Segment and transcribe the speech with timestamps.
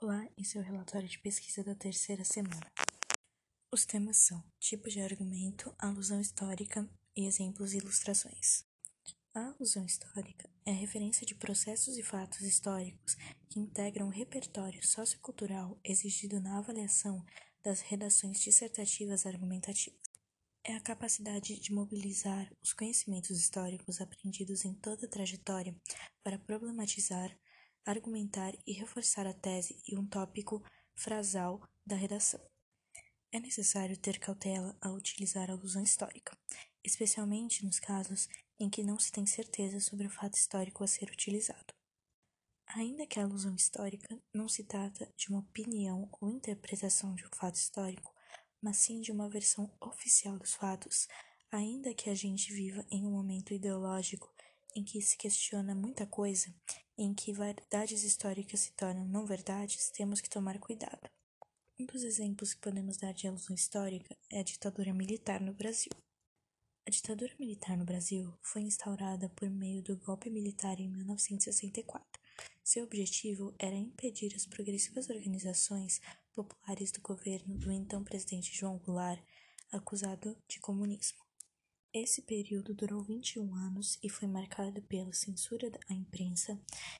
[0.00, 2.72] Olá, esse é o relatório de pesquisa da terceira semana.
[3.72, 8.64] Os temas são tipo de argumento, alusão histórica e exemplos e ilustrações.
[9.34, 13.16] A alusão histórica é a referência de processos e fatos históricos
[13.50, 17.26] que integram o repertório sociocultural exigido na avaliação
[17.60, 19.98] das redações dissertativas argumentativas.
[20.62, 25.74] É a capacidade de mobilizar os conhecimentos históricos aprendidos em toda a trajetória
[26.22, 27.36] para problematizar
[27.84, 30.62] argumentar e reforçar a tese e um tópico
[30.94, 32.40] frasal da redação.
[33.30, 36.36] É necessário ter cautela ao utilizar a alusão histórica,
[36.82, 38.28] especialmente nos casos
[38.58, 41.74] em que não se tem certeza sobre o fato histórico a ser utilizado.
[42.68, 47.30] Ainda que a alusão histórica não se trata de uma opinião ou interpretação de um
[47.34, 48.14] fato histórico,
[48.60, 51.08] mas sim de uma versão oficial dos fatos,
[51.50, 54.32] ainda que a gente viva em um momento ideológico
[54.74, 56.54] em que se questiona muita coisa,
[56.98, 61.08] em que verdades históricas se tornam não verdades, temos que tomar cuidado.
[61.78, 65.92] Um dos exemplos que podemos dar de alusão histórica é a ditadura militar no Brasil.
[66.84, 72.20] A ditadura militar no Brasil foi instaurada por meio do golpe militar em 1964.
[72.64, 76.00] Seu objetivo era impedir as progressivas organizações
[76.34, 79.22] populares do governo do então presidente João Goulart,
[79.70, 81.27] acusado de comunismo.
[82.00, 86.56] Esse período durou 21 anos e foi marcado pela censura à imprensa,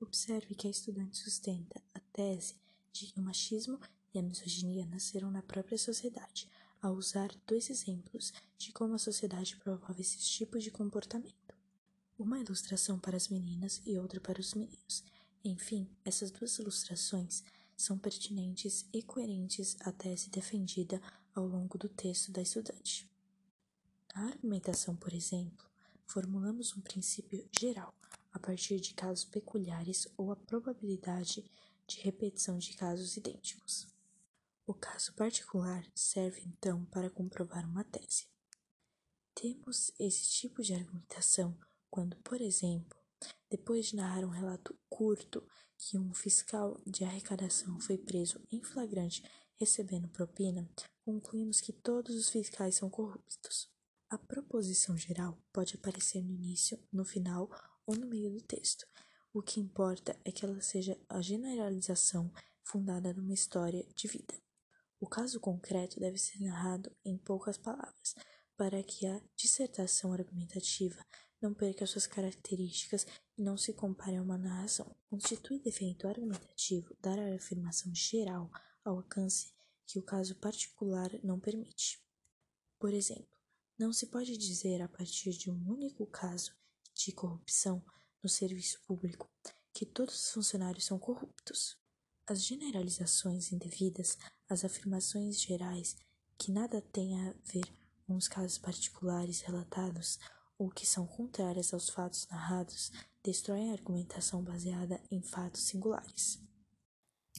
[0.00, 2.56] Observe que a estudante sustenta a tese
[2.90, 3.78] de que o machismo
[4.14, 6.48] e a misoginia nasceram na própria sociedade,
[6.80, 11.54] ao usar dois exemplos de como a sociedade promove esses tipos de comportamento.
[12.18, 15.04] Uma ilustração para as meninas e outra para os meninos.
[15.44, 17.44] Enfim, essas duas ilustrações
[17.76, 21.00] são pertinentes e coerentes à tese defendida
[21.34, 23.06] ao longo do texto da estudante.
[24.14, 25.66] Na argumentação, por exemplo,
[26.06, 27.94] formulamos um princípio geral
[28.32, 31.50] a partir de casos peculiares ou a probabilidade
[31.86, 33.88] de repetição de casos idênticos.
[34.66, 38.28] O caso particular serve então para comprovar uma tese.
[39.34, 41.58] Temos esse tipo de argumentação
[41.90, 42.96] quando, por exemplo,
[43.50, 45.44] depois de narrar um relato curto
[45.76, 49.22] que um fiscal de arrecadação foi preso em flagrante
[49.58, 50.68] recebendo propina,
[51.04, 53.68] concluímos que todos os fiscais são corruptos.
[54.08, 57.50] A proposição geral pode aparecer no início, no final
[57.86, 58.86] ou no meio do texto.
[59.32, 62.32] O que importa é que ela seja a generalização
[62.62, 64.34] fundada numa história de vida.
[65.00, 68.14] O caso concreto deve ser narrado em poucas palavras,
[68.56, 71.02] para que a dissertação argumentativa
[71.40, 73.06] não perca suas características
[73.38, 74.94] e não se compare a uma narração.
[75.08, 78.50] Constitui defeito argumentativo dar a afirmação geral
[78.84, 79.52] ao alcance
[79.86, 81.98] que o caso particular não permite.
[82.78, 83.36] Por exemplo,
[83.78, 86.54] não se pode dizer a partir de um único caso
[87.04, 87.84] de corrupção
[88.22, 89.28] no serviço público
[89.72, 91.78] que todos os funcionários são corruptos.
[92.26, 94.18] As generalizações indevidas,
[94.48, 95.96] as afirmações gerais
[96.38, 97.66] que nada têm a ver
[98.06, 100.18] com os casos particulares relatados
[100.58, 102.90] ou que são contrárias aos fatos narrados,
[103.22, 106.38] destroem a argumentação baseada em fatos singulares.